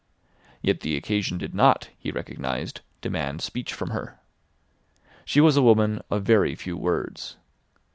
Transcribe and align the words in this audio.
Yet 0.63 0.79
the 0.79 0.97
occasion 0.97 1.37
did 1.37 1.53
not, 1.53 1.91
he 1.95 2.09
recognised, 2.09 2.81
demand 3.01 3.43
speech 3.43 3.71
from 3.71 3.91
her. 3.91 4.19
She 5.25 5.39
was 5.39 5.55
a 5.57 5.61
woman 5.61 6.01
of 6.09 6.23
very 6.23 6.55
few 6.55 6.75
words. 6.75 7.37